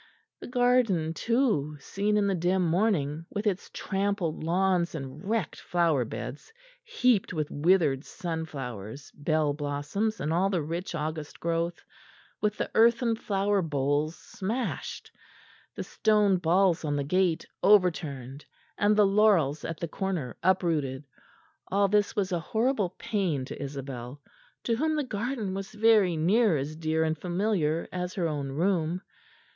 The 0.39 0.47
garden 0.47 1.13
too, 1.13 1.77
seen 1.79 2.17
in 2.17 2.25
the 2.25 2.33
dim 2.33 2.65
morning, 2.65 3.27
with 3.29 3.45
its 3.45 3.69
trampled 3.71 4.43
lawns 4.43 4.95
and 4.95 5.23
wrecked 5.29 5.57
flower 5.59 6.05
beds 6.05 6.51
heaped 6.83 7.33
with 7.33 7.51
withered 7.51 8.03
sunflowers, 8.03 9.11
bell 9.11 9.53
blossoms 9.53 10.19
and 10.19 10.33
all 10.33 10.49
the 10.49 10.63
rich 10.63 10.95
August 10.95 11.39
growth, 11.39 11.83
with 12.41 12.57
the 12.57 12.71
earthen 12.73 13.15
flower 13.15 13.61
bowls 13.61 14.15
smashed, 14.15 15.11
the 15.75 15.83
stone 15.83 16.37
balls 16.37 16.83
on 16.83 16.95
the 16.95 17.03
gate 17.03 17.45
overturned, 17.61 18.43
and 18.79 18.95
the 18.95 19.05
laurels 19.05 19.63
at 19.63 19.79
the 19.79 19.87
corner 19.87 20.35
uprooted 20.41 21.03
all 21.67 21.87
this 21.87 22.15
was 22.15 22.31
a 22.31 22.39
horrible 22.39 22.89
pain 22.97 23.45
to 23.45 23.61
Isabel, 23.61 24.19
to 24.63 24.75
whom 24.77 24.95
the 24.95 25.03
garden 25.03 25.53
was 25.53 25.71
very 25.75 26.17
near 26.17 26.57
as 26.57 26.75
dear 26.75 27.03
and 27.03 27.15
familiar 27.15 27.87
as 27.91 28.15
her 28.15 28.27
own 28.27 28.51
room. 28.51 29.01